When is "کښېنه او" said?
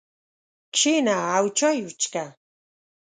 0.75-1.45